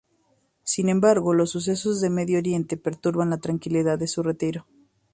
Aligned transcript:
Sin 0.63 0.89
embargo 0.89 1.35
los 1.35 1.51
sucesos 1.51 2.01
de 2.01 2.09
Medio 2.09 2.39
Oriente 2.39 2.75
perturban 2.75 3.29
la 3.29 3.37
tranquilidad 3.37 3.99
de 3.99 4.07
su 4.07 4.23
retiro. 4.23 4.65